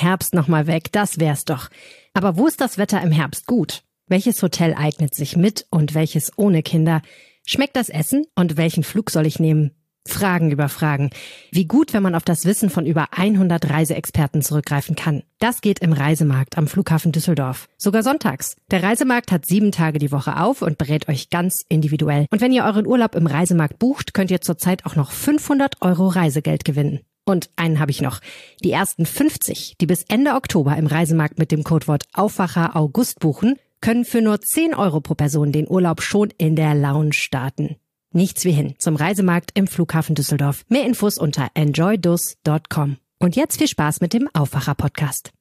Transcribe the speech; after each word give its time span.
Herbst 0.00 0.34
nochmal 0.34 0.66
weg, 0.66 0.92
das 0.92 1.18
wär's 1.18 1.44
doch. 1.44 1.68
Aber 2.12 2.36
wo 2.36 2.46
ist 2.46 2.60
das 2.60 2.78
Wetter 2.78 3.00
im 3.02 3.12
Herbst 3.12 3.46
gut? 3.46 3.82
Welches 4.06 4.42
Hotel 4.42 4.74
eignet 4.74 5.14
sich 5.14 5.36
mit 5.36 5.66
und 5.70 5.94
welches 5.94 6.32
ohne 6.36 6.62
Kinder? 6.62 7.00
Schmeckt 7.46 7.76
das 7.76 7.88
Essen 7.88 8.26
und 8.34 8.56
welchen 8.56 8.84
Flug 8.84 9.10
soll 9.10 9.26
ich 9.26 9.38
nehmen? 9.38 9.72
Fragen 10.06 10.50
über 10.50 10.68
Fragen. 10.68 11.10
Wie 11.50 11.64
gut, 11.64 11.94
wenn 11.94 12.02
man 12.02 12.14
auf 12.14 12.24
das 12.24 12.44
Wissen 12.44 12.68
von 12.68 12.84
über 12.84 13.08
100 13.12 13.70
Reiseexperten 13.70 14.42
zurückgreifen 14.42 14.96
kann. 14.96 15.22
Das 15.38 15.62
geht 15.62 15.78
im 15.78 15.94
Reisemarkt 15.94 16.58
am 16.58 16.66
Flughafen 16.66 17.10
Düsseldorf. 17.10 17.68
Sogar 17.78 18.02
sonntags. 18.02 18.56
Der 18.70 18.82
Reisemarkt 18.82 19.32
hat 19.32 19.46
sieben 19.46 19.72
Tage 19.72 19.98
die 19.98 20.12
Woche 20.12 20.38
auf 20.40 20.60
und 20.60 20.76
berät 20.76 21.08
euch 21.08 21.30
ganz 21.30 21.64
individuell. 21.68 22.26
Und 22.30 22.42
wenn 22.42 22.52
ihr 22.52 22.64
euren 22.64 22.86
Urlaub 22.86 23.14
im 23.14 23.26
Reisemarkt 23.26 23.78
bucht, 23.78 24.12
könnt 24.12 24.30
ihr 24.30 24.42
zurzeit 24.42 24.84
auch 24.84 24.94
noch 24.94 25.10
500 25.10 25.80
Euro 25.80 26.08
Reisegeld 26.08 26.66
gewinnen. 26.66 27.00
Und 27.24 27.50
einen 27.56 27.80
habe 27.80 27.90
ich 27.90 28.02
noch. 28.02 28.20
Die 28.62 28.70
ersten 28.70 29.06
50, 29.06 29.76
die 29.80 29.86
bis 29.86 30.04
Ende 30.08 30.34
Oktober 30.34 30.76
im 30.76 30.86
Reisemarkt 30.86 31.38
mit 31.38 31.52
dem 31.52 31.64
Codewort 31.64 32.04
Aufwacher 32.12 32.76
August 32.76 33.20
buchen, 33.20 33.56
können 33.80 34.04
für 34.04 34.22
nur 34.22 34.40
10 34.40 34.74
Euro 34.74 35.00
pro 35.00 35.14
Person 35.14 35.52
den 35.52 35.68
Urlaub 35.68 36.02
schon 36.02 36.30
in 36.38 36.56
der 36.56 36.74
Lounge 36.74 37.12
starten. 37.12 37.76
Nichts 38.12 38.44
wie 38.44 38.52
hin 38.52 38.74
zum 38.78 38.96
Reisemarkt 38.96 39.50
im 39.54 39.66
Flughafen 39.66 40.14
Düsseldorf. 40.14 40.64
Mehr 40.68 40.86
Infos 40.86 41.18
unter 41.18 41.48
enjoydus.com. 41.54 42.96
Und 43.18 43.36
jetzt 43.36 43.58
viel 43.58 43.68
Spaß 43.68 44.00
mit 44.00 44.12
dem 44.12 44.28
Aufwacher-Podcast. 44.32 45.32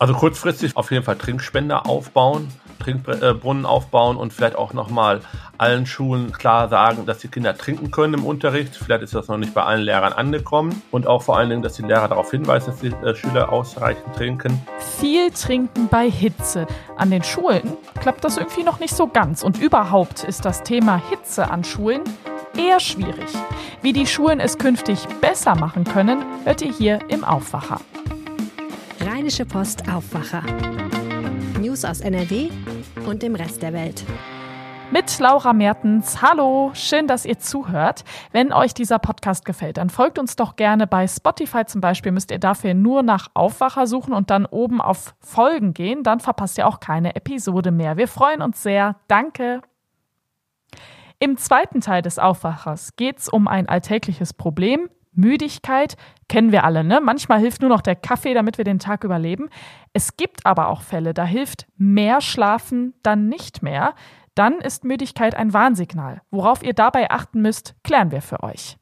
Also 0.00 0.14
kurzfristig 0.14 0.78
auf 0.78 0.90
jeden 0.90 1.04
Fall 1.04 1.16
Trinkspender 1.16 1.84
aufbauen, 1.84 2.48
Trinkbrunnen 2.78 3.66
aufbauen 3.66 4.16
und 4.16 4.32
vielleicht 4.32 4.56
auch 4.56 4.72
nochmal 4.72 5.20
allen 5.58 5.84
Schulen 5.84 6.32
klar 6.32 6.70
sagen, 6.70 7.04
dass 7.04 7.18
die 7.18 7.28
Kinder 7.28 7.54
trinken 7.54 7.90
können 7.90 8.14
im 8.14 8.24
Unterricht. 8.24 8.74
Vielleicht 8.74 9.02
ist 9.02 9.14
das 9.14 9.28
noch 9.28 9.36
nicht 9.36 9.52
bei 9.52 9.62
allen 9.62 9.82
Lehrern 9.82 10.14
angekommen. 10.14 10.80
Und 10.90 11.06
auch 11.06 11.22
vor 11.22 11.36
allen 11.36 11.50
Dingen, 11.50 11.60
dass 11.60 11.74
die 11.74 11.82
Lehrer 11.82 12.08
darauf 12.08 12.30
hinweisen, 12.30 12.70
dass 12.70 12.80
die 12.80 13.06
äh, 13.06 13.14
Schüler 13.14 13.52
ausreichend 13.52 14.16
trinken. 14.16 14.66
Viel 14.98 15.30
trinken 15.32 15.88
bei 15.88 16.10
Hitze. 16.10 16.66
An 16.96 17.10
den 17.10 17.22
Schulen 17.22 17.76
klappt 18.00 18.24
das 18.24 18.38
irgendwie 18.38 18.62
noch 18.62 18.80
nicht 18.80 18.96
so 18.96 19.06
ganz. 19.06 19.42
Und 19.42 19.60
überhaupt 19.60 20.24
ist 20.24 20.46
das 20.46 20.62
Thema 20.62 20.96
Hitze 21.10 21.50
an 21.50 21.62
Schulen 21.62 22.04
eher 22.56 22.80
schwierig. 22.80 23.28
Wie 23.82 23.92
die 23.92 24.06
Schulen 24.06 24.40
es 24.40 24.56
künftig 24.56 25.06
besser 25.20 25.56
machen 25.56 25.84
können, 25.84 26.24
hört 26.44 26.62
ihr 26.62 26.72
hier 26.72 27.00
im 27.08 27.22
Aufwacher. 27.22 27.82
Rheinische 29.30 29.46
Post 29.46 29.88
Aufwacher. 29.88 30.42
News 31.60 31.84
aus 31.84 32.00
NRW 32.00 32.50
und 33.06 33.22
dem 33.22 33.36
Rest 33.36 33.62
der 33.62 33.72
Welt. 33.72 34.04
Mit 34.90 35.20
Laura 35.20 35.52
Mertens. 35.52 36.20
Hallo, 36.20 36.72
schön, 36.74 37.06
dass 37.06 37.24
ihr 37.24 37.38
zuhört. 37.38 38.02
Wenn 38.32 38.52
euch 38.52 38.74
dieser 38.74 38.98
Podcast 38.98 39.44
gefällt, 39.44 39.76
dann 39.76 39.88
folgt 39.88 40.18
uns 40.18 40.34
doch 40.34 40.56
gerne 40.56 40.88
bei 40.88 41.06
Spotify 41.06 41.64
zum 41.64 41.80
Beispiel. 41.80 42.10
Müsst 42.10 42.32
ihr 42.32 42.40
dafür 42.40 42.74
nur 42.74 43.04
nach 43.04 43.28
Aufwacher 43.34 43.86
suchen 43.86 44.14
und 44.14 44.30
dann 44.30 44.46
oben 44.46 44.80
auf 44.80 45.14
Folgen 45.20 45.74
gehen. 45.74 46.02
Dann 46.02 46.18
verpasst 46.18 46.58
ihr 46.58 46.66
auch 46.66 46.80
keine 46.80 47.14
Episode 47.14 47.70
mehr. 47.70 47.96
Wir 47.96 48.08
freuen 48.08 48.42
uns 48.42 48.64
sehr. 48.64 48.96
Danke. 49.06 49.60
Im 51.20 51.36
zweiten 51.36 51.80
Teil 51.80 52.02
des 52.02 52.18
Aufwachers 52.18 52.96
geht 52.96 53.18
es 53.18 53.28
um 53.28 53.46
ein 53.46 53.68
alltägliches 53.68 54.34
Problem, 54.34 54.90
Müdigkeit 55.12 55.96
kennen 56.28 56.52
wir 56.52 56.64
alle, 56.64 56.84
ne? 56.84 57.00
Manchmal 57.00 57.40
hilft 57.40 57.60
nur 57.60 57.70
noch 57.70 57.80
der 57.80 57.96
Kaffee, 57.96 58.34
damit 58.34 58.58
wir 58.58 58.64
den 58.64 58.78
Tag 58.78 59.04
überleben. 59.04 59.48
Es 59.92 60.16
gibt 60.16 60.46
aber 60.46 60.68
auch 60.68 60.82
Fälle, 60.82 61.14
da 61.14 61.24
hilft 61.24 61.66
mehr 61.76 62.20
Schlafen 62.20 62.94
dann 63.02 63.28
nicht 63.28 63.62
mehr. 63.62 63.94
Dann 64.34 64.58
ist 64.60 64.84
Müdigkeit 64.84 65.34
ein 65.34 65.52
Warnsignal. 65.52 66.22
Worauf 66.30 66.62
ihr 66.62 66.72
dabei 66.72 67.10
achten 67.10 67.42
müsst, 67.42 67.74
klären 67.82 68.10
wir 68.10 68.22
für 68.22 68.42
euch. 68.42 68.79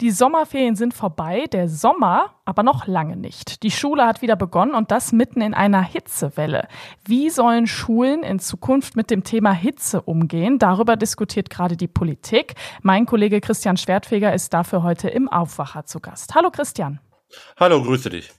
Die 0.00 0.12
Sommerferien 0.12 0.76
sind 0.76 0.94
vorbei, 0.94 1.46
der 1.50 1.68
Sommer 1.68 2.36
aber 2.44 2.62
noch 2.62 2.86
lange 2.86 3.16
nicht. 3.16 3.64
Die 3.64 3.72
Schule 3.72 4.06
hat 4.06 4.22
wieder 4.22 4.36
begonnen 4.36 4.76
und 4.76 4.92
das 4.92 5.10
mitten 5.10 5.40
in 5.40 5.54
einer 5.54 5.82
Hitzewelle. 5.82 6.68
Wie 7.04 7.30
sollen 7.30 7.66
Schulen 7.66 8.22
in 8.22 8.38
Zukunft 8.38 8.94
mit 8.94 9.10
dem 9.10 9.24
Thema 9.24 9.50
Hitze 9.50 10.00
umgehen? 10.00 10.60
Darüber 10.60 10.94
diskutiert 10.94 11.50
gerade 11.50 11.76
die 11.76 11.88
Politik. 11.88 12.54
Mein 12.80 13.06
Kollege 13.06 13.40
Christian 13.40 13.76
Schwertfeger 13.76 14.32
ist 14.32 14.54
dafür 14.54 14.84
heute 14.84 15.08
im 15.08 15.28
Aufwacher 15.28 15.84
zu 15.84 15.98
Gast. 15.98 16.36
Hallo 16.36 16.52
Christian. 16.52 17.00
Hallo, 17.58 17.82
grüße 17.82 18.08
dich. 18.08 18.30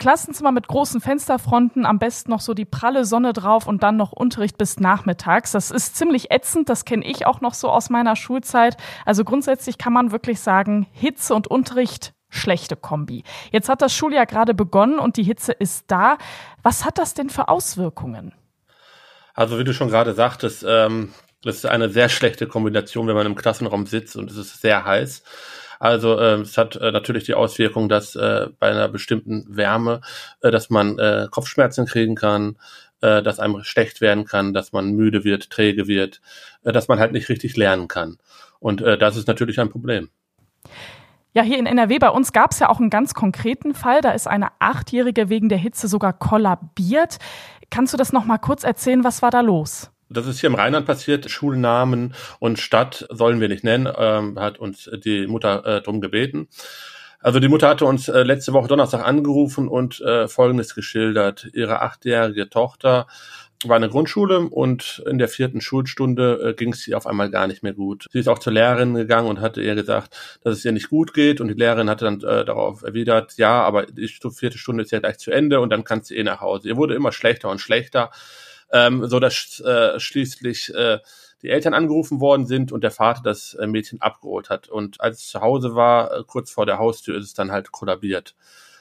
Klassenzimmer 0.00 0.50
mit 0.50 0.66
großen 0.66 1.00
Fensterfronten, 1.00 1.86
am 1.86 2.00
besten 2.00 2.30
noch 2.32 2.40
so 2.40 2.54
die 2.54 2.64
pralle 2.64 3.04
Sonne 3.04 3.32
drauf 3.32 3.68
und 3.68 3.84
dann 3.84 3.96
noch 3.96 4.10
Unterricht 4.10 4.58
bis 4.58 4.80
nachmittags. 4.80 5.52
Das 5.52 5.70
ist 5.70 5.94
ziemlich 5.94 6.32
ätzend, 6.32 6.68
das 6.68 6.84
kenne 6.84 7.06
ich 7.06 7.26
auch 7.26 7.40
noch 7.40 7.54
so 7.54 7.70
aus 7.70 7.90
meiner 7.90 8.16
Schulzeit. 8.16 8.76
Also 9.06 9.22
grundsätzlich 9.22 9.78
kann 9.78 9.92
man 9.92 10.10
wirklich 10.10 10.40
sagen, 10.40 10.88
Hitze 10.92 11.34
und 11.34 11.46
Unterricht 11.46 12.14
schlechte 12.30 12.76
Kombi. 12.76 13.24
Jetzt 13.52 13.68
hat 13.68 13.82
das 13.82 13.92
Schuljahr 13.92 14.26
gerade 14.26 14.54
begonnen 14.54 14.98
und 14.98 15.16
die 15.16 15.22
Hitze 15.22 15.52
ist 15.52 15.84
da. 15.88 16.16
Was 16.62 16.84
hat 16.84 16.98
das 16.98 17.14
denn 17.14 17.28
für 17.28 17.48
Auswirkungen? 17.48 18.32
Also 19.34 19.58
wie 19.58 19.64
du 19.64 19.74
schon 19.74 19.88
gerade 19.88 20.14
sagtest, 20.14 20.64
ähm, 20.66 21.12
das 21.42 21.56
ist 21.56 21.66
eine 21.66 21.88
sehr 21.90 22.08
schlechte 22.08 22.46
Kombination, 22.46 23.06
wenn 23.06 23.14
man 23.14 23.26
im 23.26 23.34
Klassenraum 23.34 23.86
sitzt 23.86 24.16
und 24.16 24.30
es 24.30 24.36
ist 24.36 24.60
sehr 24.60 24.84
heiß. 24.84 25.22
Also 25.80 26.18
äh, 26.18 26.42
es 26.42 26.58
hat 26.58 26.76
äh, 26.76 26.92
natürlich 26.92 27.24
die 27.24 27.34
Auswirkung, 27.34 27.88
dass 27.88 28.14
äh, 28.14 28.48
bei 28.58 28.70
einer 28.70 28.88
bestimmten 28.88 29.46
Wärme, 29.48 30.02
äh, 30.42 30.50
dass 30.50 30.68
man 30.68 30.98
äh, 30.98 31.26
Kopfschmerzen 31.30 31.86
kriegen 31.86 32.14
kann, 32.14 32.56
äh, 33.00 33.22
dass 33.22 33.40
einem 33.40 33.64
schlecht 33.64 34.02
werden 34.02 34.26
kann, 34.26 34.52
dass 34.52 34.72
man 34.72 34.92
müde 34.92 35.24
wird, 35.24 35.48
träge 35.48 35.88
wird, 35.88 36.20
äh, 36.64 36.72
dass 36.72 36.88
man 36.88 37.00
halt 37.00 37.12
nicht 37.12 37.30
richtig 37.30 37.56
lernen 37.56 37.88
kann. 37.88 38.18
Und 38.58 38.82
äh, 38.82 38.98
das 38.98 39.16
ist 39.16 39.26
natürlich 39.26 39.58
ein 39.58 39.70
Problem. 39.70 40.10
Ja, 41.32 41.42
hier 41.42 41.58
in 41.58 41.64
NRW 41.64 41.98
bei 41.98 42.10
uns 42.10 42.32
gab 42.32 42.50
es 42.50 42.58
ja 42.58 42.68
auch 42.68 42.78
einen 42.78 42.90
ganz 42.90 43.14
konkreten 43.14 43.72
Fall. 43.72 44.02
Da 44.02 44.10
ist 44.10 44.28
eine 44.28 44.48
Achtjährige 44.58 45.30
wegen 45.30 45.48
der 45.48 45.58
Hitze 45.58 45.88
sogar 45.88 46.12
kollabiert. 46.12 47.16
Kannst 47.70 47.94
du 47.94 47.96
das 47.96 48.12
noch 48.12 48.26
mal 48.26 48.38
kurz 48.38 48.64
erzählen? 48.64 49.02
Was 49.02 49.22
war 49.22 49.30
da 49.30 49.40
los? 49.40 49.90
Das 50.10 50.26
ist 50.26 50.40
hier 50.40 50.48
im 50.48 50.56
Rheinland 50.56 50.86
passiert. 50.86 51.30
Schulnamen 51.30 52.14
und 52.40 52.58
Stadt 52.58 53.06
sollen 53.10 53.40
wir 53.40 53.48
nicht 53.48 53.62
nennen, 53.62 53.88
ähm, 53.96 54.38
hat 54.38 54.58
uns 54.58 54.90
die 55.04 55.28
Mutter 55.28 55.64
äh, 55.64 55.80
drum 55.82 56.00
gebeten. 56.00 56.48
Also 57.20 57.38
die 57.38 57.48
Mutter 57.48 57.68
hatte 57.68 57.84
uns 57.84 58.08
äh, 58.08 58.22
letzte 58.22 58.52
Woche 58.52 58.66
Donnerstag 58.66 59.06
angerufen 59.06 59.68
und 59.68 60.00
äh, 60.00 60.26
Folgendes 60.26 60.74
geschildert. 60.74 61.48
Ihre 61.52 61.82
achtjährige 61.82 62.48
Tochter 62.48 63.06
war 63.64 63.76
in 63.76 63.82
der 63.82 63.90
Grundschule 63.90 64.40
und 64.40 65.02
in 65.06 65.18
der 65.18 65.28
vierten 65.28 65.60
Schulstunde 65.60 66.40
äh, 66.42 66.54
ging 66.54 66.72
es 66.72 66.88
ihr 66.88 66.96
auf 66.96 67.06
einmal 67.06 67.30
gar 67.30 67.46
nicht 67.46 67.62
mehr 67.62 67.74
gut. 67.74 68.06
Sie 68.10 68.18
ist 68.18 68.28
auch 68.28 68.38
zur 68.38 68.54
Lehrerin 68.54 68.94
gegangen 68.94 69.28
und 69.28 69.40
hatte 69.40 69.62
ihr 69.62 69.74
gesagt, 69.74 70.16
dass 70.42 70.56
es 70.56 70.64
ihr 70.64 70.72
nicht 70.72 70.88
gut 70.88 71.14
geht 71.14 71.40
und 71.40 71.48
die 71.48 71.54
Lehrerin 71.54 71.90
hatte 71.90 72.06
dann 72.06 72.20
äh, 72.22 72.44
darauf 72.44 72.82
erwidert, 72.82 73.34
ja, 73.36 73.62
aber 73.62 73.86
die 73.86 74.08
vierte 74.08 74.58
Stunde 74.58 74.82
ist 74.82 74.90
ja 74.90 74.98
gleich 74.98 75.18
zu 75.18 75.30
Ende 75.30 75.60
und 75.60 75.70
dann 75.70 75.84
kannst 75.84 76.10
du 76.10 76.14
eh 76.14 76.24
nach 76.24 76.40
Hause. 76.40 76.68
Ihr 76.68 76.76
wurde 76.76 76.94
immer 76.94 77.12
schlechter 77.12 77.50
und 77.50 77.60
schlechter 77.60 78.10
ähm, 78.72 79.06
so 79.06 79.20
dass 79.20 79.60
äh, 79.60 79.98
schließlich 79.98 80.74
äh, 80.74 80.98
die 81.42 81.48
Eltern 81.48 81.74
angerufen 81.74 82.20
worden 82.20 82.46
sind 82.46 82.72
und 82.72 82.82
der 82.82 82.90
Vater 82.90 83.22
das 83.22 83.54
äh, 83.54 83.66
Mädchen 83.66 84.00
abgeholt 84.00 84.50
hat. 84.50 84.68
Und 84.68 85.00
als 85.00 85.20
es 85.20 85.28
zu 85.28 85.40
Hause 85.40 85.74
war, 85.74 86.12
äh, 86.12 86.24
kurz 86.26 86.50
vor 86.50 86.66
der 86.66 86.78
Haustür, 86.78 87.16
ist 87.16 87.24
es 87.24 87.34
dann 87.34 87.50
halt 87.50 87.72
kollabiert. 87.72 88.34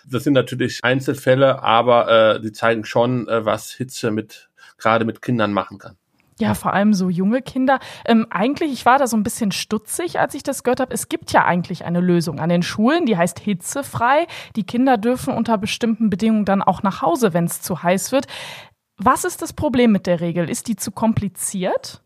Das 0.06 0.24
sind 0.24 0.34
natürlich 0.34 0.80
Einzelfälle, 0.84 1.62
aber 1.62 2.36
äh, 2.36 2.42
die 2.42 2.52
zeigen 2.52 2.86
schon, 2.86 3.28
äh, 3.28 3.46
was 3.46 3.72
Hitze 3.72 4.12
mit 4.12 4.50
gerade 4.78 5.06
mit 5.06 5.22
Kindern 5.22 5.54
machen 5.54 5.78
kann. 5.78 5.98
Ja, 6.40 6.54
vor 6.54 6.72
allem 6.74 6.94
so 6.94 7.10
junge 7.10 7.42
Kinder. 7.42 7.80
Ähm, 8.06 8.26
eigentlich, 8.30 8.72
ich 8.72 8.86
war 8.86 8.98
da 8.98 9.08
so 9.08 9.18
ein 9.18 9.24
bisschen 9.24 9.52
stutzig, 9.52 10.22
als 10.22 10.34
ich 10.36 10.44
das 10.44 10.64
gehört 10.64 10.80
habe. 10.80 10.94
Es 10.94 11.10
gibt 11.10 11.34
ja 11.34 11.44
eigentlich 11.44 11.84
eine 11.84 12.00
Lösung 12.00 12.40
an 12.40 12.48
den 12.48 12.64
Schulen, 12.64 13.06
die 13.06 13.18
heißt 13.18 13.40
hitzefrei. 13.40 14.26
Die 14.56 14.64
Kinder 14.64 14.98
dürfen 14.98 15.34
unter 15.34 15.58
bestimmten 15.58 16.10
Bedingungen 16.10 16.46
dann 16.46 16.62
auch 16.62 16.82
nach 16.82 17.02
Hause, 17.02 17.34
wenn 17.34 17.44
es 17.44 17.62
zu 17.62 17.84
heiß 17.84 18.14
wird. 18.14 18.28
Was 19.00 19.24
ist 19.24 19.42
das 19.42 19.54
Problem 19.54 19.92
mit 19.92 20.08
der 20.08 20.20
Regel? 20.20 20.50
Ist 20.50 20.68
die 20.68 20.76
zu 20.76 20.92
kompliziert? 20.92 22.02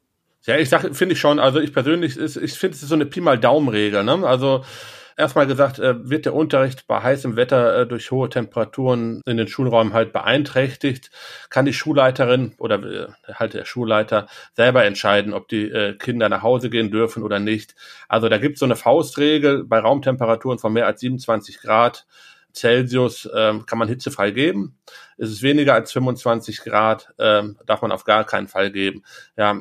Ja, 0.46 0.58
ich 0.58 0.70
sag, 0.70 0.96
finde 0.96 1.14
ich 1.14 1.20
schon. 1.20 1.40
Also 1.40 1.60
ich 1.60 1.74
persönlich, 1.74 2.18
ist, 2.18 2.38
ich 2.38 2.54
finde 2.54 2.76
es 2.76 2.84
ist 2.84 2.90
so 2.90 2.96
eine 2.96 3.08
Pi 3.08 3.20
mal 3.20 3.40
Daumen-Regel. 3.40 4.04
Ne? 4.04 4.28
Also 4.28 4.64
erstmal 5.18 5.48
gesagt, 5.48 5.80
äh, 5.80 6.08
wird 6.08 6.26
der 6.26 6.36
Unterricht 6.36 6.86
bei 6.86 7.02
heißem 7.02 7.36
Wetter 7.36 7.80
äh, 7.80 7.88
durch 7.88 8.12
hohe 8.12 8.30
Temperaturen 8.30 9.22
in 9.26 9.38
den 9.38 9.48
Schulräumen 9.48 9.94
halt 9.94 10.14
beeinträchtigt, 10.14 11.10
kann 11.50 11.66
die 11.66 11.74
Schulleiterin 11.74 12.54
oder 12.58 12.84
äh, 12.84 13.08
halt 13.34 13.56
der 13.56 13.66
Schulleiter 13.66 14.28
selber 14.54 14.86
entscheiden, 14.86 15.34
ob 15.34 15.48
die 15.48 15.70
äh, 15.72 15.98
Kinder 15.98 16.30
nach 16.30 16.44
Hause 16.44 16.70
gehen 16.70 16.92
dürfen 16.92 17.24
oder 17.24 17.40
nicht. 17.40 17.74
Also 18.08 18.30
da 18.30 18.38
gibt 18.38 18.56
es 18.56 18.60
so 18.60 18.66
eine 18.66 18.76
Faustregel 18.76 19.64
bei 19.64 19.80
Raumtemperaturen 19.80 20.60
von 20.60 20.74
mehr 20.74 20.86
als 20.86 21.00
27 21.00 21.60
Grad 21.62 22.06
Celsius 22.54 23.30
ähm, 23.36 23.66
kann 23.66 23.80
man 23.80 23.88
hitzefrei 23.88 24.32
geben. 24.32 24.78
Ist 25.18 25.32
es 25.32 25.42
weniger 25.42 25.74
als 25.74 25.92
25 25.92 26.62
Grad, 26.62 27.14
ähm, 27.20 27.58
darf 27.66 27.82
man 27.82 27.92
auf 27.92 28.04
gar 28.04 28.26
keinen 28.26 28.48
Fall 28.48 28.72
geben. 28.72 29.04
Ja, 29.38 29.60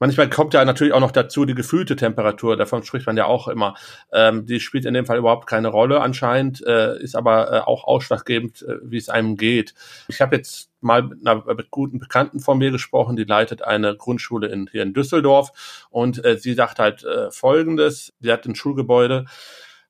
manchmal 0.00 0.28
kommt 0.28 0.54
ja 0.54 0.64
natürlich 0.64 0.92
auch 0.92 1.00
noch 1.00 1.12
dazu 1.12 1.44
die 1.44 1.54
gefühlte 1.54 1.94
Temperatur, 1.94 2.56
davon 2.56 2.82
spricht 2.82 3.06
man 3.06 3.16
ja 3.16 3.26
auch 3.26 3.46
immer. 3.46 3.74
Ähm, 4.12 4.46
die 4.46 4.58
spielt 4.58 4.86
in 4.86 4.94
dem 4.94 5.06
Fall 5.06 5.18
überhaupt 5.18 5.46
keine 5.46 5.68
Rolle 5.68 6.00
anscheinend, 6.00 6.66
äh, 6.66 6.98
ist 6.98 7.14
aber 7.14 7.52
äh, 7.52 7.60
auch 7.60 7.84
ausschlaggebend, 7.84 8.62
äh, 8.62 8.78
wie 8.82 8.96
es 8.96 9.08
einem 9.08 9.36
geht. 9.36 9.74
Ich 10.08 10.20
habe 10.20 10.36
jetzt 10.36 10.70
mal 10.80 11.02
mit 11.02 11.26
einer 11.26 11.44
guten 11.70 11.98
Bekannten 11.98 12.40
von 12.40 12.58
mir 12.58 12.70
gesprochen, 12.70 13.16
die 13.16 13.24
leitet 13.24 13.62
eine 13.62 13.94
Grundschule 13.94 14.48
in, 14.48 14.68
hier 14.72 14.82
in 14.82 14.94
Düsseldorf 14.94 15.86
und 15.90 16.24
äh, 16.24 16.38
sie 16.38 16.54
sagt 16.54 16.78
halt 16.78 17.04
äh, 17.04 17.30
Folgendes, 17.30 18.14
sie 18.20 18.32
hat 18.32 18.46
ein 18.46 18.54
Schulgebäude, 18.54 19.26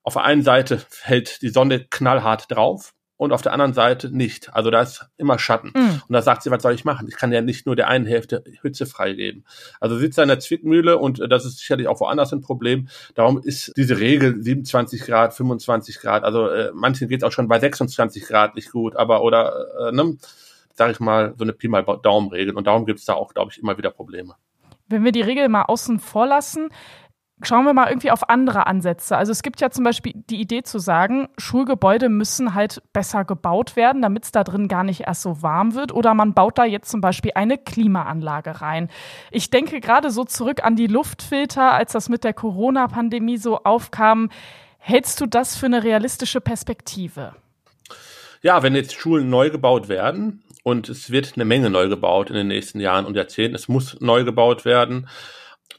auf 0.02 0.14
der 0.14 0.24
einen 0.24 0.42
Seite 0.42 0.82
hält 1.02 1.42
die 1.42 1.48
Sonne 1.48 1.86
knallhart 1.88 2.50
drauf 2.50 2.94
und 3.20 3.32
auf 3.32 3.42
der 3.42 3.52
anderen 3.52 3.74
Seite 3.74 4.10
nicht. 4.16 4.54
Also 4.54 4.70
da 4.70 4.80
ist 4.80 5.06
immer 5.18 5.38
Schatten. 5.38 5.72
Mhm. 5.74 6.02
Und 6.08 6.12
da 6.14 6.22
sagt 6.22 6.42
sie, 6.42 6.50
was 6.50 6.62
soll 6.62 6.72
ich 6.72 6.86
machen? 6.86 7.06
Ich 7.06 7.16
kann 7.16 7.30
ja 7.32 7.42
nicht 7.42 7.66
nur 7.66 7.76
der 7.76 7.88
einen 7.88 8.06
Hälfte 8.06 8.42
Hitze 8.62 8.86
freigeben. 8.86 9.44
Also 9.78 9.98
sitzt 9.98 10.18
er 10.18 10.22
in 10.22 10.28
der 10.28 10.40
Zwickmühle 10.40 10.96
und 10.96 11.20
das 11.28 11.44
ist 11.44 11.58
sicherlich 11.58 11.86
auch 11.86 12.00
woanders 12.00 12.32
ein 12.32 12.40
Problem. 12.40 12.88
Darum 13.14 13.38
ist 13.38 13.72
diese 13.76 13.98
Regel 13.98 14.42
27 14.42 15.02
Grad, 15.02 15.34
25 15.34 16.00
Grad, 16.00 16.24
also 16.24 16.48
äh, 16.48 16.70
manchen 16.72 17.08
geht 17.08 17.22
es 17.22 17.28
auch 17.28 17.32
schon 17.32 17.46
bei 17.46 17.60
26 17.60 18.24
Grad 18.24 18.54
nicht 18.54 18.72
gut, 18.72 18.96
aber 18.96 19.22
oder 19.22 19.66
äh, 19.88 19.92
ne, 19.92 20.16
sag 20.72 20.90
ich 20.90 20.98
mal, 20.98 21.34
so 21.36 21.44
eine 21.44 21.52
Pi 21.52 21.68
mal 21.68 21.82
Daumenregel. 21.82 22.56
Und 22.56 22.66
darum 22.66 22.86
gibt 22.86 23.00
es 23.00 23.04
da 23.04 23.12
auch, 23.12 23.34
glaube 23.34 23.52
ich, 23.52 23.58
immer 23.58 23.76
wieder 23.76 23.90
Probleme. 23.90 24.34
Wenn 24.88 25.04
wir 25.04 25.12
die 25.12 25.20
Regel 25.20 25.50
mal 25.50 25.64
außen 25.64 26.00
vor 26.00 26.26
lassen, 26.26 26.70
schauen 27.42 27.64
wir 27.64 27.72
mal 27.72 27.88
irgendwie 27.88 28.10
auf 28.10 28.28
andere 28.28 28.66
Ansätze. 28.66 29.16
Also 29.16 29.32
es 29.32 29.42
gibt 29.42 29.60
ja 29.60 29.70
zum 29.70 29.84
Beispiel 29.84 30.12
die 30.14 30.40
Idee 30.40 30.62
zu 30.62 30.78
sagen, 30.78 31.28
Schulgebäude 31.38 32.08
müssen 32.08 32.54
halt 32.54 32.82
besser 32.92 33.24
gebaut 33.24 33.76
werden, 33.76 34.02
damit 34.02 34.24
es 34.24 34.32
da 34.32 34.44
drin 34.44 34.68
gar 34.68 34.84
nicht 34.84 35.02
erst 35.06 35.22
so 35.22 35.42
warm 35.42 35.74
wird. 35.74 35.92
Oder 35.92 36.14
man 36.14 36.34
baut 36.34 36.58
da 36.58 36.64
jetzt 36.64 36.90
zum 36.90 37.00
Beispiel 37.00 37.32
eine 37.34 37.58
Klimaanlage 37.58 38.60
rein. 38.60 38.88
Ich 39.30 39.50
denke 39.50 39.80
gerade 39.80 40.10
so 40.10 40.24
zurück 40.24 40.64
an 40.64 40.76
die 40.76 40.86
Luftfilter, 40.86 41.72
als 41.72 41.92
das 41.92 42.08
mit 42.08 42.24
der 42.24 42.34
Corona-Pandemie 42.34 43.38
so 43.38 43.58
aufkam. 43.64 44.30
Hältst 44.78 45.20
du 45.20 45.26
das 45.26 45.56
für 45.56 45.66
eine 45.66 45.82
realistische 45.82 46.40
Perspektive? 46.40 47.34
Ja, 48.42 48.62
wenn 48.62 48.74
jetzt 48.74 48.94
Schulen 48.94 49.28
neu 49.28 49.50
gebaut 49.50 49.88
werden 49.88 50.42
und 50.62 50.88
es 50.88 51.10
wird 51.10 51.32
eine 51.34 51.44
Menge 51.44 51.68
neu 51.68 51.88
gebaut 51.88 52.30
in 52.30 52.36
den 52.36 52.48
nächsten 52.48 52.80
Jahren 52.80 53.04
und 53.04 53.14
Jahrzehnten, 53.14 53.54
es 53.54 53.68
muss 53.68 54.00
neu 54.00 54.24
gebaut 54.24 54.64
werden, 54.64 55.08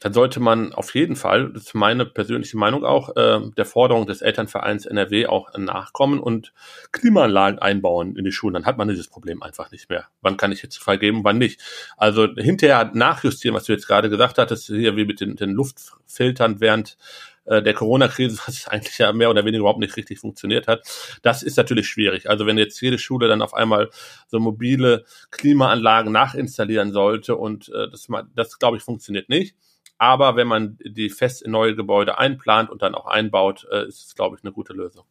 dann 0.00 0.12
sollte 0.12 0.40
man 0.40 0.72
auf 0.72 0.94
jeden 0.94 1.16
Fall, 1.16 1.52
das 1.52 1.64
ist 1.64 1.74
meine 1.74 2.04
persönliche 2.04 2.56
Meinung 2.56 2.84
auch, 2.84 3.16
äh, 3.16 3.40
der 3.56 3.64
Forderung 3.64 4.06
des 4.06 4.20
Elternvereins 4.20 4.86
NRW 4.86 5.26
auch 5.26 5.56
nachkommen 5.56 6.18
und 6.18 6.52
Klimaanlagen 6.90 7.60
einbauen 7.60 8.16
in 8.16 8.24
die 8.24 8.32
Schulen. 8.32 8.54
Dann 8.54 8.66
hat 8.66 8.78
man 8.78 8.88
dieses 8.88 9.08
Problem 9.08 9.42
einfach 9.42 9.70
nicht 9.70 9.88
mehr. 9.90 10.06
Wann 10.20 10.36
kann 10.36 10.50
ich 10.50 10.62
jetzt 10.62 10.78
freigeben, 10.78 11.22
wann 11.22 11.38
nicht? 11.38 11.60
Also 11.96 12.26
hinterher 12.36 12.90
nachjustieren, 12.94 13.54
was 13.54 13.64
du 13.64 13.72
jetzt 13.72 13.86
gerade 13.86 14.10
gesagt 14.10 14.38
hattest, 14.38 14.66
hier 14.66 14.96
wie 14.96 15.04
mit 15.04 15.20
den, 15.20 15.36
den 15.36 15.50
Luftfiltern 15.50 16.60
während 16.60 16.96
äh, 17.44 17.62
der 17.62 17.74
Corona-Krise, 17.74 18.38
was 18.46 18.68
eigentlich 18.68 18.98
ja 18.98 19.12
mehr 19.12 19.30
oder 19.30 19.44
weniger 19.44 19.60
überhaupt 19.60 19.80
nicht 19.80 19.96
richtig 19.96 20.20
funktioniert 20.20 20.68
hat. 20.68 20.82
Das 21.22 21.42
ist 21.42 21.56
natürlich 21.56 21.88
schwierig. 21.88 22.28
Also 22.28 22.46
wenn 22.46 22.58
jetzt 22.58 22.80
jede 22.80 22.98
Schule 22.98 23.28
dann 23.28 23.42
auf 23.42 23.54
einmal 23.54 23.90
so 24.28 24.38
mobile 24.38 25.04
Klimaanlagen 25.30 26.12
nachinstallieren 26.12 26.92
sollte 26.92 27.36
und 27.36 27.68
äh, 27.68 27.88
das, 27.90 28.08
das 28.34 28.58
glaube 28.58 28.76
ich, 28.76 28.82
funktioniert 28.82 29.28
nicht. 29.28 29.56
Aber 30.02 30.34
wenn 30.34 30.48
man 30.48 30.78
die 30.84 31.10
fest 31.10 31.42
in 31.42 31.52
neue 31.52 31.76
Gebäude 31.76 32.18
einplant 32.18 32.70
und 32.70 32.82
dann 32.82 32.96
auch 32.96 33.06
einbaut, 33.06 33.68
äh, 33.70 33.86
ist 33.86 34.04
es, 34.04 34.16
glaube 34.16 34.34
ich, 34.34 34.42
eine 34.42 34.52
gute 34.52 34.72
Lösung. 34.72 35.04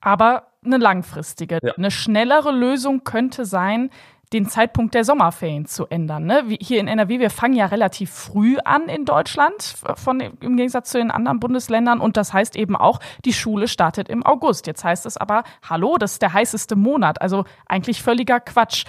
Aber 0.00 0.46
eine 0.64 0.78
langfristige. 0.78 1.58
Ja. 1.62 1.74
Eine 1.74 1.90
schnellere 1.90 2.50
Lösung 2.50 3.04
könnte 3.04 3.44
sein, 3.44 3.90
den 4.32 4.48
Zeitpunkt 4.48 4.94
der 4.94 5.04
Sommerferien 5.04 5.66
zu 5.66 5.86
ändern. 5.88 6.24
Ne? 6.24 6.44
Wie 6.46 6.56
hier 6.58 6.80
in 6.80 6.88
NRW, 6.88 7.20
wir 7.20 7.28
fangen 7.28 7.54
ja 7.56 7.66
relativ 7.66 8.10
früh 8.10 8.56
an 8.64 8.88
in 8.88 9.04
Deutschland, 9.04 9.74
von, 9.96 10.20
im 10.20 10.56
Gegensatz 10.56 10.92
zu 10.92 10.98
den 10.98 11.10
anderen 11.10 11.38
Bundesländern. 11.38 12.00
Und 12.00 12.16
das 12.16 12.32
heißt 12.32 12.56
eben 12.56 12.74
auch, 12.74 13.00
die 13.26 13.34
Schule 13.34 13.68
startet 13.68 14.08
im 14.08 14.24
August. 14.24 14.66
Jetzt 14.66 14.82
heißt 14.82 15.04
es 15.04 15.18
aber, 15.18 15.44
hallo, 15.68 15.98
das 15.98 16.12
ist 16.12 16.22
der 16.22 16.32
heißeste 16.32 16.74
Monat. 16.74 17.20
Also 17.20 17.44
eigentlich 17.66 18.02
völliger 18.02 18.40
Quatsch. 18.40 18.86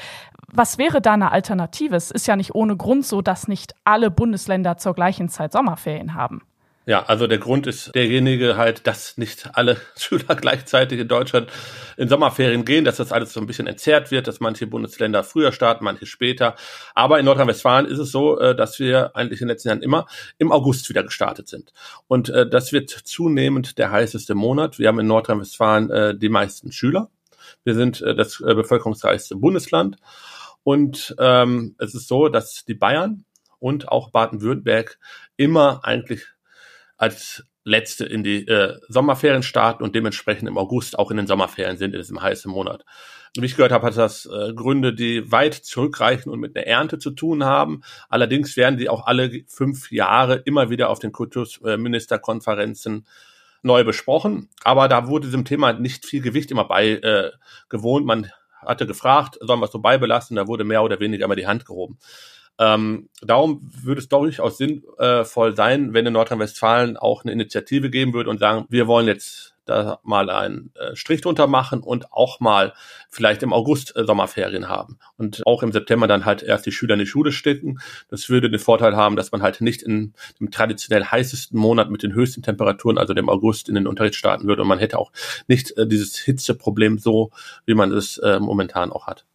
Was 0.54 0.78
wäre 0.78 1.02
da 1.02 1.14
eine 1.14 1.32
Alternative? 1.32 1.96
Es 1.96 2.10
ist 2.10 2.26
ja 2.26 2.36
nicht 2.36 2.56
ohne 2.56 2.78
Grund 2.78 3.06
so, 3.06 3.22
dass 3.22 3.48
nicht 3.48 3.74
alle 3.84 4.10
Bundesländer 4.10 4.78
zur 4.78 4.94
gleichen 4.94 5.28
Zeit 5.28 5.52
Sommerferien 5.52 6.14
haben. 6.14 6.42
Ja, 6.86 7.04
also 7.04 7.28
der 7.28 7.38
Grund 7.38 7.68
ist 7.68 7.94
derjenige 7.96 8.56
halt, 8.56 8.88
dass 8.88 9.18
nicht 9.18 9.50
alle 9.58 9.76
Schüler 9.98 10.36
gleichzeitig 10.36 11.02
in 11.02 11.10
Deutschland 11.10 11.52
in 11.98 12.08
Sommerferien 12.08 12.64
gehen, 12.64 12.86
dass 12.86 12.96
das 12.96 13.12
alles 13.12 13.34
so 13.34 13.42
ein 13.42 13.46
bisschen 13.46 13.68
entzerrt 13.68 14.10
wird, 14.10 14.26
dass 14.26 14.40
manche 14.40 14.68
Bundesländer 14.68 15.26
früher 15.26 15.52
starten, 15.52 15.84
manche 15.84 16.06
später. 16.06 16.56
Aber 16.96 17.20
in 17.20 17.26
Nordrhein-Westfalen 17.26 17.86
ist 17.86 18.00
es 18.00 18.12
so, 18.12 18.40
äh, 18.40 18.56
dass 18.56 18.80
wir 18.80 19.18
eigentlich 19.18 19.42
in 19.42 19.48
den 19.48 19.54
letzten 19.54 19.68
Jahren 19.68 19.82
immer 19.82 20.06
im 20.38 20.50
August 20.50 20.88
wieder 20.88 21.04
gestartet 21.04 21.50
sind. 21.50 21.74
Und 22.08 22.30
äh, 22.30 22.50
das 22.50 22.72
wird 22.72 22.90
zunehmend 22.90 23.78
der 23.78 23.92
heißeste 23.92 24.34
Monat. 24.34 24.80
Wir 24.80 24.88
haben 24.88 25.00
in 25.02 25.08
Nordrhein-Westfalen 25.08 25.90
äh, 25.90 26.18
die 26.18 26.30
meisten 26.30 26.72
Schüler. 26.72 27.10
Wir 27.66 27.76
sind 27.76 28.02
das 28.02 28.38
bevölkerungsreichste 28.40 29.36
Bundesland. 29.36 29.98
Und 30.68 31.16
ähm, 31.18 31.78
es 31.80 31.96
ist 31.96 32.10
so, 32.10 32.28
dass 32.28 32.66
die 32.66 32.74
Bayern 32.74 33.24
und 33.58 33.88
auch 33.88 34.12
Baden-Württemberg 34.12 35.00
immer 35.38 35.80
eigentlich 35.86 36.26
als 36.98 37.46
letzte 37.64 38.04
in 38.04 38.22
die 38.22 38.46
äh, 38.46 38.78
Sommerferien 38.90 39.44
starten 39.44 39.82
und 39.82 39.96
dementsprechend 39.96 40.50
im 40.50 40.58
August 40.58 41.00
auch 41.00 41.10
in 41.10 41.16
den 41.16 41.26
Sommerferien 41.26 41.78
sind, 41.78 41.94
in 41.94 42.02
diesem 42.02 42.22
heißen 42.22 42.52
Monat. 42.52 42.84
Wie 43.38 43.46
ich 43.46 43.56
gehört 43.56 43.72
habe, 43.72 43.88
hat 43.88 43.96
das 43.96 44.26
äh, 44.26 44.54
Gründe, 44.54 44.94
die 44.94 45.32
weit 45.32 45.54
zurückreichen 45.54 46.30
und 46.30 46.42
mit 46.42 46.54
einer 46.54 46.68
Ernte 46.68 47.00
zu 47.00 47.12
tun 47.12 47.46
haben. 47.46 47.82
Allerdings 48.10 48.58
werden 48.58 48.78
die 48.78 48.90
auch 48.90 49.08
alle 49.08 49.46
fünf 49.48 49.90
Jahre 49.90 50.36
immer 50.44 50.70
wieder 50.70 50.90
auf 50.90 51.00
den 51.00 51.14
Kultusministerkonferenzen 51.14 53.08
neu 53.64 53.86
besprochen. 53.86 54.50
Aber 54.66 54.90
da 54.90 55.08
wurde 55.08 55.28
diesem 55.28 55.46
Thema 55.46 55.72
nicht 55.72 56.06
viel 56.06 56.22
Gewicht 56.22 56.52
immer 56.52 56.68
bei 56.68 56.90
äh, 56.90 57.32
gewohnt. 57.70 58.06
Man 58.06 58.30
hatte 58.66 58.88
gefragt, 58.88 59.38
sollen 59.42 59.60
wir 59.60 59.66
es 59.66 59.72
so 59.72 59.80
beibelassen? 59.80 60.36
Da 60.36 60.48
wurde 60.48 60.64
mehr 60.64 60.84
oder 60.84 61.00
weniger 61.00 61.26
immer 61.26 61.36
die 61.36 61.48
Hand 61.48 61.66
gehoben. 61.66 61.98
Ähm, 62.60 63.10
darum 63.22 63.62
würde 63.84 64.00
es 64.00 64.10
durchaus 64.10 64.58
sinnvoll 64.58 65.56
sein, 65.56 65.94
wenn 65.94 66.06
in 66.06 66.14
Nordrhein-Westfalen 66.14 66.98
auch 66.98 67.24
eine 67.24 67.32
Initiative 67.32 67.90
geben 67.90 68.14
würde 68.14 68.30
und 68.30 68.40
sagen, 68.40 68.66
wir 68.70 68.88
wollen 68.88 69.08
jetzt 69.08 69.57
da 69.70 70.00
mal 70.04 70.30
einen 70.30 70.72
äh, 70.76 70.96
Strich 70.96 71.22
drunter 71.22 71.48
machen 71.48 71.82
und 71.82 72.12
auch 72.12 72.40
mal 72.40 72.74
vielleicht 73.10 73.44
im 73.44 73.54
August 73.54 73.96
äh, 73.96 74.06
Sommerferien 74.06 74.70
haben 74.70 74.98
und 75.18 75.46
auch 75.46 75.64
im 75.64 75.72
September 75.72 76.08
dann 76.08 76.26
halt 76.26 76.44
erst 76.44 76.66
die 76.66 76.72
Schüler 76.72 76.94
in 76.94 77.00
die 77.00 77.06
Schule 77.06 77.32
stecken. 77.32 77.80
Das 78.10 78.30
würde 78.30 78.50
den 78.50 78.60
Vorteil 78.60 78.96
haben, 78.96 79.16
dass 79.16 79.32
man 79.32 79.42
halt 79.42 79.62
nicht 79.62 79.82
in 79.82 80.14
dem 80.40 80.52
traditionell 80.52 81.06
heißesten 81.06 81.60
Monat 81.60 81.90
mit 81.90 82.04
den 82.04 82.14
höchsten 82.14 82.42
Temperaturen, 82.42 82.98
also 82.98 83.14
dem 83.14 83.30
August, 83.30 83.70
in 83.70 83.76
den 83.76 83.88
Unterricht 83.88 84.16
starten 84.16 84.48
würde 84.48 84.62
und 84.62 84.68
man 84.68 84.80
hätte 84.80 85.00
auch 85.00 85.12
nicht 85.48 85.78
äh, 85.78 85.88
dieses 85.88 86.18
Hitzeproblem 86.18 86.98
so, 86.98 87.32
wie 87.66 87.76
man 87.76 87.92
es 87.92 88.18
äh, 88.20 88.40
momentan 88.40 88.92
auch 88.92 89.08
hat. 89.08 89.26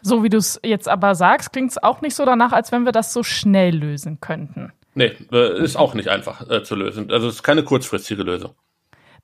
So 0.00 0.22
wie 0.22 0.28
du 0.28 0.38
es 0.38 0.60
jetzt 0.64 0.88
aber 0.88 1.14
sagst, 1.14 1.52
klingt 1.52 1.70
es 1.70 1.82
auch 1.82 2.00
nicht 2.00 2.14
so 2.14 2.24
danach, 2.24 2.52
als 2.52 2.72
wenn 2.72 2.84
wir 2.84 2.92
das 2.92 3.12
so 3.12 3.22
schnell 3.22 3.76
lösen 3.76 4.20
könnten. 4.20 4.72
Nee, 4.94 5.12
ist 5.30 5.76
auch 5.76 5.94
nicht 5.94 6.08
einfach 6.08 6.48
äh, 6.50 6.62
zu 6.62 6.74
lösen. 6.74 7.10
Also 7.10 7.28
es 7.28 7.36
ist 7.36 7.42
keine 7.42 7.64
kurzfristige 7.64 8.22
Lösung. 8.22 8.54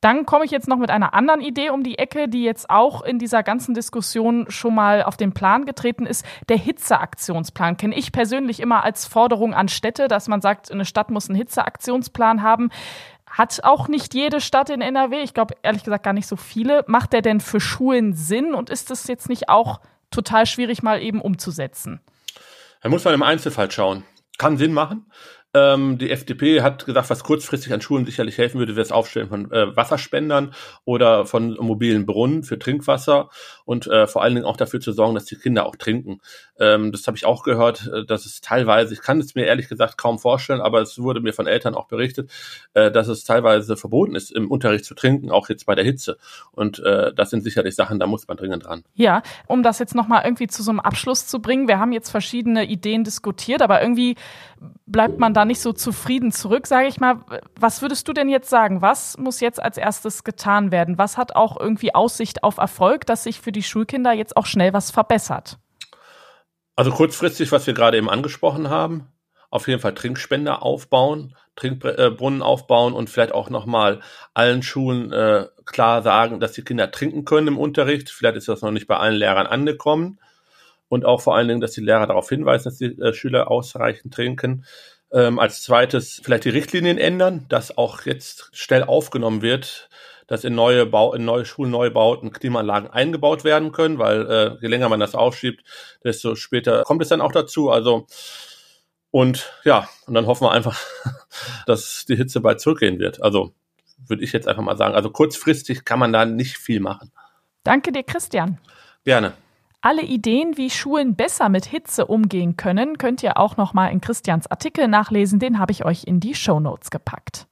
Dann 0.00 0.26
komme 0.26 0.44
ich 0.44 0.52
jetzt 0.52 0.68
noch 0.68 0.76
mit 0.78 0.90
einer 0.90 1.12
anderen 1.12 1.40
Idee 1.40 1.70
um 1.70 1.82
die 1.82 1.98
Ecke, 1.98 2.28
die 2.28 2.44
jetzt 2.44 2.70
auch 2.70 3.02
in 3.02 3.18
dieser 3.18 3.42
ganzen 3.42 3.74
Diskussion 3.74 4.46
schon 4.48 4.74
mal 4.74 5.02
auf 5.02 5.16
den 5.16 5.32
Plan 5.32 5.64
getreten 5.64 6.06
ist. 6.06 6.24
Der 6.48 6.56
Hitzeaktionsplan 6.56 7.76
kenne 7.76 7.96
ich 7.96 8.12
persönlich 8.12 8.60
immer 8.60 8.84
als 8.84 9.06
Forderung 9.06 9.54
an 9.54 9.68
Städte, 9.68 10.06
dass 10.06 10.28
man 10.28 10.40
sagt, 10.40 10.70
eine 10.70 10.84
Stadt 10.84 11.10
muss 11.10 11.28
einen 11.28 11.36
Hitzeaktionsplan 11.36 12.42
haben. 12.42 12.70
Hat 13.28 13.64
auch 13.64 13.88
nicht 13.88 14.14
jede 14.14 14.40
Stadt 14.40 14.70
in 14.70 14.80
NRW, 14.80 15.20
ich 15.20 15.34
glaube 15.34 15.54
ehrlich 15.62 15.82
gesagt 15.82 16.04
gar 16.04 16.12
nicht 16.12 16.28
so 16.28 16.36
viele. 16.36 16.84
Macht 16.86 17.12
der 17.12 17.22
denn 17.22 17.40
für 17.40 17.60
Schulen 17.60 18.14
Sinn 18.14 18.54
und 18.54 18.70
ist 18.70 18.90
das 18.90 19.06
jetzt 19.08 19.28
nicht 19.28 19.48
auch 19.48 19.80
total 20.10 20.46
schwierig 20.46 20.82
mal 20.82 21.02
eben 21.02 21.20
umzusetzen? 21.20 22.00
Da 22.82 22.88
muss 22.88 23.04
man 23.04 23.14
im 23.14 23.22
Einzelfall 23.22 23.70
schauen. 23.70 24.04
Kann 24.38 24.56
Sinn 24.56 24.72
machen. 24.72 25.10
Ähm, 25.54 25.96
die 25.96 26.10
FDP 26.10 26.60
hat 26.60 26.84
gesagt, 26.84 27.08
was 27.08 27.24
kurzfristig 27.24 27.72
an 27.72 27.80
Schulen 27.80 28.04
sicherlich 28.04 28.36
helfen 28.36 28.58
würde, 28.58 28.76
wäre 28.76 28.84
das 28.84 28.92
Aufstellen 28.92 29.28
von 29.28 29.50
äh, 29.50 29.74
Wasserspendern 29.74 30.52
oder 30.84 31.24
von 31.24 31.54
mobilen 31.54 32.04
Brunnen 32.04 32.42
für 32.42 32.58
Trinkwasser 32.58 33.30
und 33.64 33.86
äh, 33.86 34.06
vor 34.06 34.22
allen 34.22 34.34
Dingen 34.34 34.46
auch 34.46 34.58
dafür 34.58 34.80
zu 34.80 34.92
sorgen, 34.92 35.14
dass 35.14 35.24
die 35.24 35.36
Kinder 35.36 35.64
auch 35.64 35.76
trinken. 35.76 36.20
Ähm, 36.58 36.92
das 36.92 37.06
habe 37.06 37.16
ich 37.16 37.24
auch 37.24 37.42
gehört, 37.42 37.90
äh, 37.92 38.04
dass 38.04 38.26
es 38.26 38.40
teilweise, 38.40 38.94
ich 38.94 39.00
kann 39.00 39.20
es 39.20 39.34
mir 39.34 39.46
ehrlich 39.46 39.68
gesagt 39.68 39.98
kaum 39.98 40.18
vorstellen, 40.18 40.60
aber 40.60 40.80
es 40.80 40.98
wurde 40.98 41.20
mir 41.20 41.32
von 41.32 41.46
Eltern 41.46 41.74
auch 41.74 41.86
berichtet, 41.86 42.30
äh, 42.74 42.90
dass 42.90 43.08
es 43.08 43.24
teilweise 43.24 43.76
verboten 43.76 44.14
ist, 44.14 44.30
im 44.30 44.50
Unterricht 44.50 44.84
zu 44.84 44.94
trinken, 44.94 45.30
auch 45.30 45.48
jetzt 45.48 45.66
bei 45.66 45.74
der 45.74 45.84
Hitze. 45.84 46.18
Und 46.52 46.78
äh, 46.80 47.12
das 47.14 47.30
sind 47.30 47.42
sicherlich 47.42 47.74
Sachen, 47.74 47.98
da 47.98 48.06
muss 48.06 48.26
man 48.28 48.36
dringend 48.36 48.66
dran. 48.66 48.84
Ja, 48.94 49.22
um 49.46 49.62
das 49.62 49.78
jetzt 49.78 49.94
nochmal 49.94 50.22
irgendwie 50.24 50.46
zu 50.46 50.62
so 50.62 50.70
einem 50.70 50.80
Abschluss 50.80 51.26
zu 51.26 51.40
bringen, 51.40 51.68
wir 51.68 51.78
haben 51.78 51.92
jetzt 51.92 52.10
verschiedene 52.10 52.64
Ideen 52.64 53.04
diskutiert, 53.04 53.62
aber 53.62 53.80
irgendwie 53.82 54.16
bleibt 54.86 55.18
man 55.18 55.34
da 55.34 55.44
nicht 55.44 55.60
so 55.60 55.72
zufrieden 55.72 56.32
zurück, 56.32 56.66
sage 56.66 56.88
ich 56.88 56.98
mal. 56.98 57.20
Was 57.58 57.82
würdest 57.82 58.08
du 58.08 58.12
denn 58.12 58.28
jetzt 58.28 58.50
sagen? 58.50 58.82
Was 58.82 59.16
muss 59.18 59.40
jetzt 59.40 59.62
als 59.62 59.76
erstes 59.76 60.24
getan 60.24 60.72
werden? 60.72 60.98
Was 60.98 61.16
hat 61.16 61.36
auch 61.36 61.58
irgendwie 61.58 61.94
Aussicht 61.94 62.42
auf 62.42 62.58
Erfolg, 62.58 63.06
dass 63.06 63.24
sich 63.24 63.40
für 63.40 63.52
die 63.52 63.62
Schulkinder 63.62 64.12
jetzt 64.12 64.36
auch 64.36 64.46
schnell 64.46 64.72
was 64.72 64.90
verbessert? 64.90 65.58
Also 66.78 66.92
kurzfristig, 66.92 67.50
was 67.50 67.66
wir 67.66 67.74
gerade 67.74 67.96
eben 67.96 68.08
angesprochen 68.08 68.70
haben, 68.70 69.08
auf 69.50 69.66
jeden 69.66 69.80
Fall 69.80 69.94
Trinkspender 69.94 70.62
aufbauen, 70.62 71.34
Trinkbrunnen 71.56 72.40
aufbauen 72.40 72.92
und 72.92 73.10
vielleicht 73.10 73.32
auch 73.32 73.50
nochmal 73.50 73.98
allen 74.32 74.62
Schulen 74.62 75.10
äh, 75.10 75.46
klar 75.64 76.02
sagen, 76.02 76.38
dass 76.38 76.52
die 76.52 76.62
Kinder 76.62 76.92
trinken 76.92 77.24
können 77.24 77.48
im 77.48 77.58
Unterricht. 77.58 78.10
Vielleicht 78.10 78.36
ist 78.36 78.46
das 78.46 78.62
noch 78.62 78.70
nicht 78.70 78.86
bei 78.86 78.96
allen 78.96 79.16
Lehrern 79.16 79.48
angekommen 79.48 80.20
und 80.88 81.04
auch 81.04 81.20
vor 81.20 81.34
allen 81.34 81.48
Dingen, 81.48 81.60
dass 81.60 81.72
die 81.72 81.80
Lehrer 81.80 82.06
darauf 82.06 82.28
hinweisen, 82.28 82.66
dass 82.66 82.78
die 82.78 82.96
äh, 83.00 83.12
Schüler 83.12 83.50
ausreichend 83.50 84.14
trinken. 84.14 84.64
Ähm, 85.12 85.40
als 85.40 85.64
zweites 85.64 86.20
vielleicht 86.22 86.44
die 86.44 86.50
Richtlinien 86.50 86.98
ändern, 86.98 87.46
dass 87.48 87.76
auch 87.76 88.02
jetzt 88.02 88.50
schnell 88.52 88.84
aufgenommen 88.84 89.42
wird, 89.42 89.88
dass 90.28 90.44
in 90.44 90.54
neue 90.54 90.86
Bau, 90.86 91.14
in 91.14 91.24
neue 91.24 91.44
Schulneubauten 91.44 92.30
Klimaanlagen 92.30 92.90
eingebaut 92.90 93.42
werden 93.42 93.72
können, 93.72 93.98
weil 93.98 94.30
äh, 94.30 94.56
je 94.60 94.68
länger 94.68 94.88
man 94.88 95.00
das 95.00 95.16
aufschiebt, 95.16 95.64
desto 96.04 96.36
später 96.36 96.84
kommt 96.84 97.02
es 97.02 97.08
dann 97.08 97.20
auch 97.20 97.32
dazu. 97.32 97.70
Also 97.70 98.06
und 99.10 99.52
ja, 99.64 99.88
und 100.06 100.14
dann 100.14 100.26
hoffen 100.26 100.44
wir 100.44 100.52
einfach, 100.52 100.78
dass 101.66 102.04
die 102.06 102.16
Hitze 102.16 102.40
bald 102.40 102.60
zurückgehen 102.60 103.00
wird. 103.00 103.22
Also 103.22 103.52
würde 104.06 104.22
ich 104.22 104.32
jetzt 104.32 104.46
einfach 104.46 104.62
mal 104.62 104.76
sagen. 104.76 104.94
Also 104.94 105.10
kurzfristig 105.10 105.84
kann 105.84 105.98
man 105.98 106.12
da 106.12 106.24
nicht 106.24 106.58
viel 106.58 106.80
machen. 106.80 107.10
Danke 107.64 107.90
dir, 107.90 108.02
Christian. 108.02 108.58
Gerne. 109.04 109.32
Alle 109.80 110.02
Ideen, 110.02 110.56
wie 110.56 110.70
Schulen 110.70 111.14
besser 111.14 111.48
mit 111.48 111.64
Hitze 111.64 112.06
umgehen 112.06 112.56
können, 112.56 112.98
könnt 112.98 113.22
ihr 113.22 113.38
auch 113.38 113.56
noch 113.56 113.74
mal 113.74 113.88
in 113.88 114.00
Christians 114.00 114.46
Artikel 114.50 114.88
nachlesen. 114.88 115.38
Den 115.38 115.58
habe 115.58 115.72
ich 115.72 115.84
euch 115.84 116.04
in 116.04 116.20
die 116.20 116.34
Show 116.34 116.60
Notes 116.60 116.90
gepackt. 116.90 117.47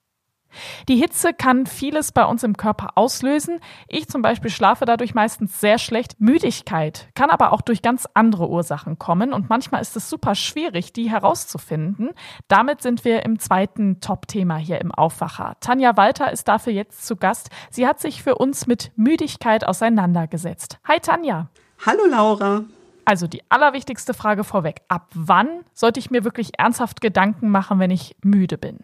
Die 0.89 0.97
Hitze 0.97 1.33
kann 1.33 1.67
vieles 1.67 2.13
bei 2.13 2.25
uns 2.25 2.43
im 2.43 2.57
Körper 2.57 2.91
auslösen. 2.97 3.61
Ich 3.89 4.09
zum 4.09 4.23
Beispiel 4.23 4.51
schlafe 4.51 4.85
dadurch 4.85 5.15
meistens 5.15 5.61
sehr 5.61 5.79
schlecht. 5.79 6.21
Müdigkeit 6.21 7.09
kann 7.15 7.31
aber 7.31 7.53
auch 7.53 7.61
durch 7.61 7.83
ganz 7.83 8.09
andere 8.15 8.49
Ursachen 8.49 8.99
kommen 8.99 9.33
und 9.33 9.49
manchmal 9.49 9.81
ist 9.83 9.97
es 9.97 10.11
super 10.11 10.35
schwierig, 10.35 10.93
die 10.93 11.11
herauszufinden. 11.11 12.11
Damit 12.49 12.83
sind 12.83 13.05
wir 13.05 13.25
im 13.25 13.39
zweiten 13.39 14.01
Top-Thema 14.01 14.57
hier 14.57 14.81
im 14.81 14.93
Aufwacher. 14.93 15.57
Tanja 15.61 15.97
Walter 15.97 16.33
ist 16.33 16.49
dafür 16.49 16.73
jetzt 16.73 17.07
zu 17.07 17.17
Gast. 17.17 17.51
Sie 17.71 17.87
hat 17.87 18.01
sich 18.01 18.23
für 18.23 18.37
uns 18.37 18.67
mit 18.67 18.93
Müdigkeit 18.97 19.67
auseinandergesetzt. 19.67 20.79
Hi 20.87 21.01
Tanja. 21.01 21.49
Hallo 21.85 22.07
Laura. 22.09 22.65
Also 23.05 23.29
die 23.29 23.43
allerwichtigste 23.49 24.15
Frage 24.15 24.43
vorweg. 24.43 24.83
Ab 24.89 25.11
wann 25.15 25.65
sollte 25.75 26.01
ich 26.01 26.11
mir 26.11 26.25
wirklich 26.25 26.59
ernsthaft 26.59 27.01
Gedanken 27.01 27.51
machen, 27.51 27.79
wenn 27.79 27.93
ich 27.93 28.17
müde 28.23 28.59
bin? 28.59 28.81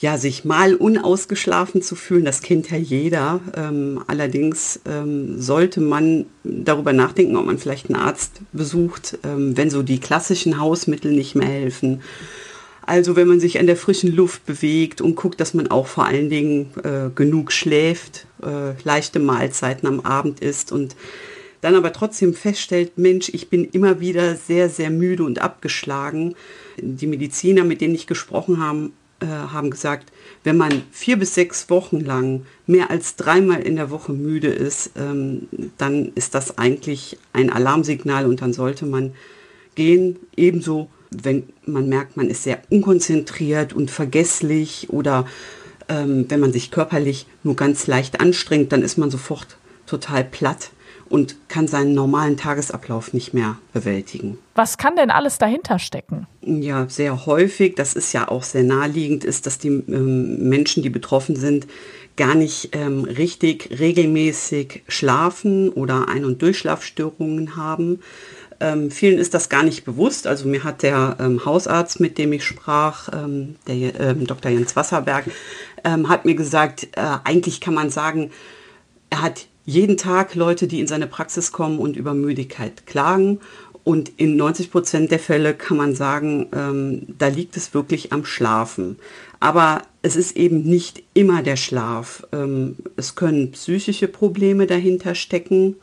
Ja, 0.00 0.16
sich 0.16 0.44
mal 0.44 0.76
unausgeschlafen 0.76 1.82
zu 1.82 1.96
fühlen, 1.96 2.24
das 2.24 2.40
kennt 2.40 2.70
ja 2.70 2.76
jeder. 2.76 3.40
Ähm, 3.56 4.00
allerdings 4.06 4.80
ähm, 4.86 5.40
sollte 5.40 5.80
man 5.80 6.26
darüber 6.44 6.92
nachdenken, 6.92 7.36
ob 7.36 7.46
man 7.46 7.58
vielleicht 7.58 7.90
einen 7.90 8.00
Arzt 8.00 8.40
besucht, 8.52 9.18
ähm, 9.24 9.56
wenn 9.56 9.70
so 9.70 9.82
die 9.82 9.98
klassischen 9.98 10.60
Hausmittel 10.60 11.10
nicht 11.10 11.34
mehr 11.34 11.48
helfen. 11.48 12.00
Also 12.86 13.16
wenn 13.16 13.26
man 13.26 13.40
sich 13.40 13.58
an 13.58 13.66
der 13.66 13.76
frischen 13.76 14.14
Luft 14.14 14.46
bewegt 14.46 15.00
und 15.00 15.16
guckt, 15.16 15.40
dass 15.40 15.52
man 15.52 15.66
auch 15.66 15.88
vor 15.88 16.06
allen 16.06 16.30
Dingen 16.30 16.70
äh, 16.84 17.10
genug 17.12 17.50
schläft, 17.50 18.26
äh, 18.42 18.80
leichte 18.84 19.18
Mahlzeiten 19.18 19.88
am 19.88 20.00
Abend 20.00 20.40
isst 20.40 20.70
und 20.70 20.94
dann 21.60 21.74
aber 21.74 21.92
trotzdem 21.92 22.34
feststellt, 22.34 22.98
Mensch, 22.98 23.30
ich 23.30 23.50
bin 23.50 23.64
immer 23.64 23.98
wieder 23.98 24.36
sehr, 24.36 24.70
sehr 24.70 24.90
müde 24.90 25.24
und 25.24 25.40
abgeschlagen. 25.40 26.36
Die 26.80 27.08
Mediziner, 27.08 27.64
mit 27.64 27.80
denen 27.80 27.96
ich 27.96 28.06
gesprochen 28.06 28.62
habe, 28.64 28.90
äh, 29.20 29.26
haben 29.26 29.70
gesagt, 29.70 30.12
wenn 30.44 30.56
man 30.56 30.82
vier 30.90 31.18
bis 31.18 31.34
sechs 31.34 31.70
Wochen 31.70 32.00
lang 32.00 32.46
mehr 32.66 32.90
als 32.90 33.16
dreimal 33.16 33.60
in 33.60 33.76
der 33.76 33.90
Woche 33.90 34.12
müde 34.12 34.48
ist, 34.48 34.92
ähm, 34.96 35.48
dann 35.76 36.12
ist 36.14 36.34
das 36.34 36.58
eigentlich 36.58 37.18
ein 37.32 37.50
Alarmsignal 37.50 38.26
und 38.26 38.42
dann 38.42 38.52
sollte 38.52 38.86
man 38.86 39.14
gehen. 39.74 40.16
Ebenso, 40.36 40.88
wenn 41.10 41.44
man 41.66 41.88
merkt, 41.88 42.16
man 42.16 42.30
ist 42.30 42.44
sehr 42.44 42.62
unkonzentriert 42.70 43.72
und 43.72 43.90
vergesslich 43.90 44.88
oder 44.90 45.26
ähm, 45.88 46.26
wenn 46.28 46.40
man 46.40 46.52
sich 46.52 46.70
körperlich 46.70 47.26
nur 47.42 47.56
ganz 47.56 47.86
leicht 47.86 48.20
anstrengt, 48.20 48.72
dann 48.72 48.82
ist 48.82 48.98
man 48.98 49.10
sofort 49.10 49.56
total 49.86 50.24
platt 50.24 50.70
und 51.08 51.36
kann 51.48 51.66
seinen 51.66 51.94
normalen 51.94 52.36
Tagesablauf 52.36 53.12
nicht 53.12 53.34
mehr 53.34 53.56
bewältigen. 53.72 54.38
Was 54.54 54.78
kann 54.78 54.96
denn 54.96 55.10
alles 55.10 55.38
dahinter 55.38 55.78
stecken? 55.78 56.26
Ja, 56.42 56.88
sehr 56.88 57.26
häufig, 57.26 57.74
das 57.74 57.94
ist 57.94 58.12
ja 58.12 58.28
auch 58.28 58.42
sehr 58.42 58.64
naheliegend, 58.64 59.24
ist, 59.24 59.46
dass 59.46 59.58
die 59.58 59.68
ähm, 59.68 60.48
Menschen, 60.48 60.82
die 60.82 60.90
betroffen 60.90 61.36
sind, 61.36 61.66
gar 62.16 62.34
nicht 62.34 62.70
ähm, 62.72 63.04
richtig 63.04 63.78
regelmäßig 63.78 64.82
schlafen 64.88 65.70
oder 65.70 66.08
Ein- 66.08 66.24
und 66.24 66.42
Durchschlafstörungen 66.42 67.56
haben. 67.56 68.00
Ähm, 68.60 68.90
vielen 68.90 69.18
ist 69.18 69.34
das 69.34 69.48
gar 69.48 69.62
nicht 69.62 69.84
bewusst. 69.84 70.26
Also 70.26 70.48
mir 70.48 70.64
hat 70.64 70.82
der 70.82 71.16
ähm, 71.20 71.44
Hausarzt, 71.44 72.00
mit 72.00 72.18
dem 72.18 72.32
ich 72.32 72.44
sprach, 72.44 73.08
ähm, 73.12 73.54
der 73.68 74.00
ähm, 74.00 74.26
Dr. 74.26 74.50
Jens 74.50 74.74
Wasserberg, 74.74 75.26
ähm, 75.84 76.08
hat 76.08 76.24
mir 76.24 76.34
gesagt, 76.34 76.88
äh, 76.96 77.18
eigentlich 77.22 77.60
kann 77.60 77.74
man 77.74 77.90
sagen, 77.90 78.32
er 79.10 79.22
hat 79.22 79.46
jeden 79.68 79.98
Tag 79.98 80.34
Leute, 80.34 80.66
die 80.66 80.80
in 80.80 80.86
seine 80.86 81.06
Praxis 81.06 81.52
kommen 81.52 81.78
und 81.78 81.94
über 81.94 82.14
Müdigkeit 82.14 82.86
klagen. 82.86 83.40
Und 83.84 84.10
in 84.16 84.34
90 84.34 84.70
Prozent 84.70 85.10
der 85.10 85.18
Fälle 85.18 85.52
kann 85.52 85.76
man 85.76 85.94
sagen, 85.94 86.46
ähm, 86.54 87.02
da 87.18 87.28
liegt 87.28 87.54
es 87.54 87.74
wirklich 87.74 88.10
am 88.10 88.24
Schlafen. 88.24 88.96
Aber 89.40 89.82
es 90.00 90.16
ist 90.16 90.38
eben 90.38 90.62
nicht 90.62 91.02
immer 91.12 91.42
der 91.42 91.56
Schlaf. 91.56 92.26
Ähm, 92.32 92.76
es 92.96 93.14
können 93.14 93.50
psychische 93.50 94.08
Probleme 94.08 94.66
dahinter 94.66 95.14
stecken, 95.14 95.76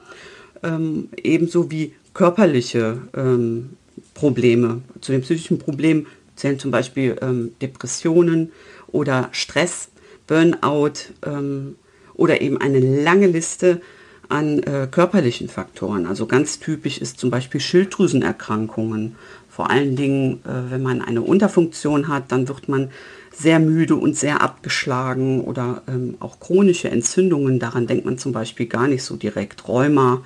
ähm, 0.63 1.09
ebenso 1.21 1.69
wie 1.69 1.93
körperliche 2.15 3.03
ähm, 3.15 3.77
Probleme. 4.15 4.81
Zu 4.99 5.11
den 5.11 5.21
psychischen 5.21 5.59
Problemen 5.59 6.07
zählen 6.35 6.57
zum 6.57 6.71
Beispiel 6.71 7.17
ähm, 7.21 7.53
Depressionen 7.61 8.51
oder 8.87 9.29
Stress, 9.31 9.89
Burnout, 10.25 11.13
ähm, 11.23 11.75
oder 12.15 12.41
eben 12.41 12.59
eine 12.59 12.79
lange 12.79 13.27
Liste 13.27 13.81
an 14.29 14.63
äh, 14.63 14.87
körperlichen 14.89 15.49
Faktoren. 15.49 16.07
Also 16.07 16.25
ganz 16.25 16.59
typisch 16.59 16.97
ist 16.97 17.19
zum 17.19 17.29
Beispiel 17.29 17.61
Schilddrüsenerkrankungen. 17.61 19.17
Vor 19.49 19.69
allen 19.69 19.95
Dingen, 19.95 20.41
äh, 20.45 20.71
wenn 20.71 20.81
man 20.81 21.01
eine 21.01 21.21
Unterfunktion 21.21 22.07
hat, 22.07 22.31
dann 22.31 22.47
wird 22.47 22.67
man 22.67 22.89
sehr 23.31 23.59
müde 23.59 23.95
und 23.95 24.15
sehr 24.15 24.41
abgeschlagen 24.41 25.41
oder 25.41 25.83
ähm, 25.87 26.15
auch 26.19 26.39
chronische 26.39 26.89
Entzündungen. 26.89 27.59
Daran 27.59 27.85
denkt 27.87 28.05
man 28.05 28.17
zum 28.17 28.31
Beispiel 28.31 28.67
gar 28.67 28.87
nicht 28.87 29.03
so 29.03 29.17
direkt. 29.17 29.67
Rheuma 29.67 30.23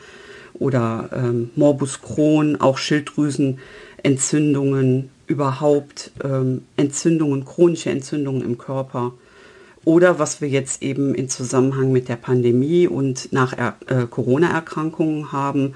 oder 0.53 1.09
ähm, 1.13 1.49
Morbus 1.55 2.01
Crohn, 2.01 2.61
auch 2.61 2.77
Schilddrüsenentzündungen, 2.77 5.09
überhaupt 5.27 6.11
ähm, 6.23 6.61
Entzündungen, 6.75 7.45
chronische 7.45 7.89
Entzündungen 7.89 8.43
im 8.43 8.57
Körper. 8.57 9.13
Oder 9.85 10.19
was 10.19 10.41
wir 10.41 10.49
jetzt 10.49 10.81
eben 10.83 11.15
in 11.15 11.29
Zusammenhang 11.29 11.91
mit 11.91 12.09
der 12.09 12.15
Pandemie 12.15 12.87
und 12.87 13.31
nach 13.31 13.53
er 13.53 13.75
äh, 13.87 14.05
Corona-Erkrankungen 14.05 15.31
haben, 15.31 15.73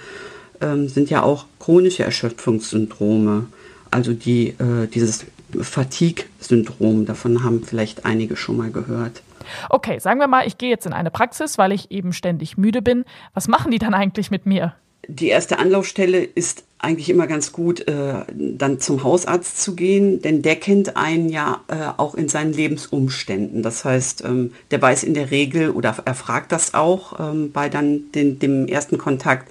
ähm, 0.62 0.88
sind 0.88 1.10
ja 1.10 1.24
auch 1.24 1.46
chronische 1.60 2.04
Erschöpfungssyndrome. 2.04 3.48
Also 3.92 4.14
die, 4.14 4.50
äh, 4.50 4.88
dieses 4.88 5.26
Fatigue-Syndrom, 5.60 7.06
davon 7.06 7.44
haben 7.44 7.64
vielleicht 7.64 8.06
einige 8.06 8.36
schon 8.36 8.58
mal 8.58 8.72
gehört. 8.72 9.22
Okay, 9.70 10.00
sagen 10.00 10.20
wir 10.20 10.28
mal, 10.28 10.48
ich 10.48 10.58
gehe 10.58 10.70
jetzt 10.70 10.86
in 10.86 10.94
eine 10.94 11.12
Praxis, 11.12 11.58
weil 11.58 11.72
ich 11.72 11.92
eben 11.92 12.14
ständig 12.14 12.58
müde 12.58 12.82
bin. 12.82 13.06
Was 13.34 13.48
machen 13.48 13.72
die 13.72 13.80
dann 13.80 13.94
eigentlich 13.94 14.32
mit 14.32 14.46
mir? 14.46 14.74
Die 15.08 15.28
erste 15.28 15.60
Anlaufstelle 15.60 16.24
ist 16.24 16.64
eigentlich 16.84 17.10
immer 17.10 17.28
ganz 17.28 17.52
gut, 17.52 17.88
äh, 17.88 18.14
dann 18.36 18.80
zum 18.80 19.04
Hausarzt 19.04 19.62
zu 19.62 19.76
gehen, 19.76 20.22
denn 20.22 20.42
der 20.42 20.58
kennt 20.58 20.98
einen 20.98 21.30
ja 21.30 21.62
äh, 21.68 21.98
auch 21.98 22.16
in 22.16 22.28
seinen 22.28 22.54
Lebensumständen. 22.54 23.64
Das 23.64 23.86
heißt, 23.86 24.24
ähm, 24.26 24.52
der 24.72 24.82
weiß 24.82 25.04
in 25.04 25.14
der 25.14 25.32
Regel 25.32 25.72
oder 25.72 25.96
er 26.04 26.16
fragt 26.16 26.52
das 26.52 26.74
auch 26.74 27.20
ähm, 27.20 27.52
bei 27.52 27.70
dann 27.70 28.12
den, 28.14 28.40
dem 28.40 28.68
ersten 28.68 28.98
Kontakt, 28.98 29.50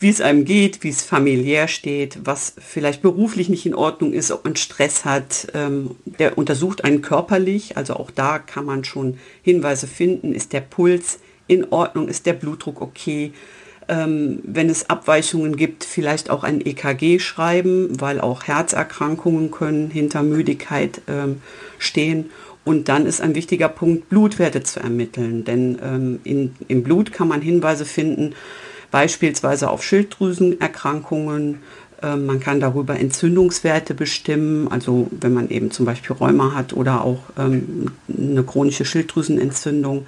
wie 0.00 0.08
es 0.08 0.20
einem 0.20 0.44
geht, 0.44 0.82
wie 0.84 0.90
es 0.90 1.02
familiär 1.02 1.68
steht, 1.68 2.20
was 2.24 2.54
vielleicht 2.58 3.02
beruflich 3.02 3.48
nicht 3.48 3.66
in 3.66 3.74
Ordnung 3.74 4.12
ist, 4.12 4.30
ob 4.30 4.44
man 4.44 4.56
Stress 4.56 5.04
hat. 5.04 5.48
Ähm, 5.54 5.96
der 6.04 6.38
untersucht 6.38 6.84
einen 6.84 7.02
körperlich, 7.02 7.76
also 7.76 7.94
auch 7.94 8.10
da 8.10 8.38
kann 8.38 8.64
man 8.64 8.84
schon 8.84 9.18
Hinweise 9.42 9.86
finden, 9.86 10.32
ist 10.34 10.52
der 10.52 10.60
Puls 10.60 11.18
in 11.46 11.72
Ordnung, 11.72 12.08
ist 12.08 12.26
der 12.26 12.34
Blutdruck 12.34 12.80
okay 12.80 13.32
ähm, 13.88 14.40
wenn 14.42 14.68
es 14.68 14.90
Abweichungen 14.90 15.56
gibt, 15.56 15.84
vielleicht 15.84 16.30
auch 16.30 16.44
ein 16.44 16.60
EKG 16.64 17.18
schreiben, 17.18 18.00
weil 18.00 18.20
auch 18.20 18.44
Herzerkrankungen 18.44 19.50
können 19.50 19.90
hinter 19.90 20.22
Müdigkeit 20.22 21.00
ähm, 21.08 21.40
stehen. 21.78 22.30
Und 22.64 22.88
dann 22.88 23.06
ist 23.06 23.22
ein 23.22 23.34
wichtiger 23.34 23.68
Punkt, 23.68 24.10
Blutwerte 24.10 24.62
zu 24.62 24.80
ermitteln. 24.80 25.44
Denn 25.44 25.78
ähm, 25.82 26.20
in, 26.24 26.54
im 26.68 26.82
Blut 26.82 27.12
kann 27.12 27.28
man 27.28 27.40
Hinweise 27.40 27.86
finden, 27.86 28.34
beispielsweise 28.90 29.70
auf 29.70 29.82
Schilddrüsenerkrankungen, 29.82 31.60
man 32.00 32.38
kann 32.38 32.60
darüber 32.60 32.98
Entzündungswerte 32.98 33.94
bestimmen, 33.94 34.68
also 34.68 35.08
wenn 35.10 35.34
man 35.34 35.48
eben 35.48 35.70
zum 35.70 35.84
Beispiel 35.84 36.14
Rheuma 36.14 36.54
hat 36.54 36.72
oder 36.72 37.04
auch 37.04 37.20
ähm, 37.38 37.90
eine 38.08 38.44
chronische 38.44 38.84
Schilddrüsenentzündung. 38.84 40.06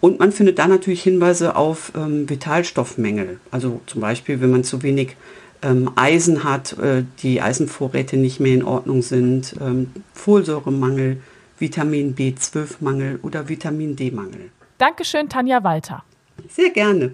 Und 0.00 0.18
man 0.18 0.32
findet 0.32 0.58
da 0.58 0.68
natürlich 0.68 1.02
Hinweise 1.02 1.56
auf 1.56 1.92
ähm, 1.96 2.28
Vitalstoffmängel, 2.28 3.38
also 3.50 3.80
zum 3.86 4.00
Beispiel, 4.00 4.40
wenn 4.40 4.50
man 4.50 4.64
zu 4.64 4.82
wenig 4.82 5.16
ähm, 5.62 5.90
Eisen 5.96 6.44
hat, 6.44 6.78
äh, 6.78 7.04
die 7.22 7.40
Eisenvorräte 7.40 8.16
nicht 8.16 8.38
mehr 8.38 8.54
in 8.54 8.64
Ordnung 8.64 9.02
sind, 9.02 9.54
ähm, 9.60 9.90
Folsäuremangel, 10.12 11.20
Vitamin 11.58 12.14
B12-Mangel 12.14 13.20
oder 13.22 13.48
Vitamin 13.48 13.96
D-Mangel. 13.96 14.50
Dankeschön, 14.78 15.28
Tanja 15.28 15.62
Walter. 15.64 16.04
Sehr 16.48 16.70
gerne. 16.70 17.12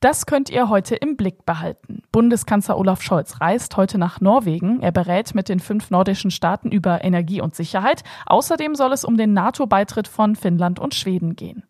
Das 0.00 0.26
könnt 0.26 0.48
ihr 0.48 0.68
heute 0.68 0.94
im 0.94 1.16
Blick 1.16 1.44
behalten. 1.44 2.02
Bundeskanzler 2.12 2.78
Olaf 2.78 3.02
Scholz 3.02 3.40
reist 3.40 3.76
heute 3.76 3.98
nach 3.98 4.20
Norwegen. 4.20 4.80
Er 4.80 4.92
berät 4.92 5.34
mit 5.34 5.48
den 5.48 5.58
fünf 5.58 5.90
nordischen 5.90 6.30
Staaten 6.30 6.70
über 6.70 7.02
Energie 7.02 7.40
und 7.40 7.56
Sicherheit. 7.56 8.04
Außerdem 8.26 8.76
soll 8.76 8.92
es 8.92 9.04
um 9.04 9.16
den 9.16 9.32
NATO-Beitritt 9.32 10.06
von 10.06 10.36
Finnland 10.36 10.78
und 10.78 10.94
Schweden 10.94 11.34
gehen. 11.34 11.64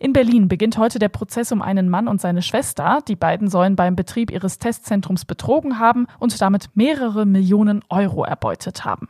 In 0.00 0.12
Berlin 0.12 0.48
beginnt 0.48 0.76
heute 0.76 0.98
der 0.98 1.10
Prozess 1.10 1.52
um 1.52 1.62
einen 1.62 1.88
Mann 1.88 2.08
und 2.08 2.20
seine 2.20 2.42
Schwester. 2.42 3.00
Die 3.06 3.16
beiden 3.16 3.48
sollen 3.48 3.76
beim 3.76 3.94
Betrieb 3.94 4.32
ihres 4.32 4.58
Testzentrums 4.58 5.24
betrogen 5.24 5.78
haben 5.78 6.08
und 6.18 6.40
damit 6.40 6.70
mehrere 6.74 7.26
Millionen 7.26 7.84
Euro 7.90 8.24
erbeutet 8.24 8.84
haben. 8.84 9.08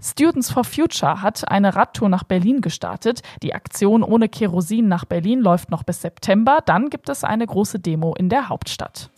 Students 0.00 0.52
for 0.52 0.62
Future 0.62 1.22
hat 1.22 1.50
eine 1.50 1.74
Radtour 1.74 2.08
nach 2.08 2.22
Berlin 2.22 2.60
gestartet. 2.60 3.22
Die 3.42 3.52
Aktion 3.52 4.04
ohne 4.04 4.28
Kerosin 4.28 4.86
nach 4.86 5.04
Berlin 5.04 5.40
läuft 5.40 5.70
noch 5.70 5.82
bis 5.82 6.02
September. 6.02 6.60
Dann 6.64 6.88
gibt 6.88 7.08
es 7.08 7.24
eine 7.24 7.44
große 7.44 7.80
Demo 7.80 8.14
in 8.14 8.28
der 8.28 8.48
Hauptstadt. 8.48 9.10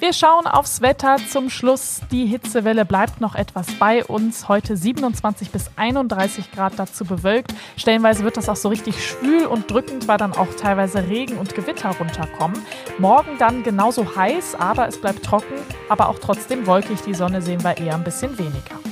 Wir 0.00 0.12
schauen 0.12 0.46
aufs 0.46 0.80
Wetter 0.80 1.18
zum 1.28 1.48
Schluss. 1.48 2.00
Die 2.10 2.26
Hitzewelle 2.26 2.84
bleibt 2.84 3.20
noch 3.20 3.36
etwas 3.36 3.66
bei 3.74 4.04
uns. 4.04 4.48
Heute 4.48 4.76
27 4.76 5.50
bis 5.50 5.70
31 5.76 6.50
Grad 6.50 6.72
dazu 6.76 7.04
bewölkt. 7.04 7.54
Stellenweise 7.76 8.24
wird 8.24 8.36
das 8.36 8.48
auch 8.48 8.56
so 8.56 8.68
richtig 8.68 9.06
schwül 9.06 9.46
und 9.46 9.70
drückend, 9.70 10.08
weil 10.08 10.18
dann 10.18 10.32
auch 10.32 10.54
teilweise 10.54 11.06
Regen 11.06 11.38
und 11.38 11.54
Gewitter 11.54 11.90
runterkommen. 11.90 12.60
Morgen 12.98 13.38
dann 13.38 13.62
genauso 13.62 14.16
heiß, 14.16 14.56
aber 14.56 14.88
es 14.88 15.00
bleibt 15.00 15.24
trocken, 15.24 15.54
aber 15.88 16.08
auch 16.08 16.18
trotzdem 16.18 16.66
wolkig. 16.66 17.02
Die 17.02 17.14
Sonne 17.14 17.42
sehen 17.42 17.62
wir 17.62 17.76
eher 17.76 17.94
ein 17.94 18.04
bisschen 18.04 18.36
weniger. 18.38 18.89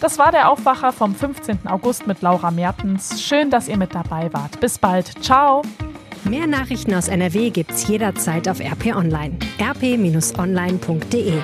Das 0.00 0.18
war 0.18 0.30
der 0.30 0.50
Aufwacher 0.50 0.92
vom 0.92 1.14
15. 1.14 1.66
August 1.66 2.06
mit 2.06 2.22
Laura 2.22 2.50
Mertens. 2.50 3.22
Schön, 3.22 3.50
dass 3.50 3.68
ihr 3.68 3.76
mit 3.76 3.94
dabei 3.94 4.32
wart. 4.32 4.60
Bis 4.60 4.78
bald. 4.78 5.24
Ciao. 5.24 5.62
Mehr 6.24 6.46
Nachrichten 6.46 6.94
aus 6.94 7.08
NRW 7.08 7.50
gibt's 7.50 7.86
jederzeit 7.88 8.48
auf 8.48 8.60
RP 8.60 8.94
Online. 8.94 9.38
rp-online.de 9.60 11.40